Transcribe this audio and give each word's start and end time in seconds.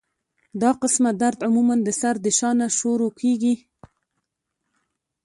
دا 0.61 0.71
قسمه 0.81 1.11
درد 1.21 1.39
عموماً 1.47 1.75
د 1.83 1.89
سر 1.99 2.15
د 2.25 2.27
شا 2.37 2.49
نه 2.59 2.67
شورو 2.77 3.07
کيږي 3.19 3.55